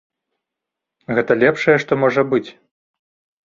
[1.19, 2.45] Гэта лепшае, што можа быць.